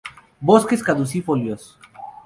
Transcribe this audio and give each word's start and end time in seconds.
Bosques 0.49 0.81
caducifolios. 0.81 1.77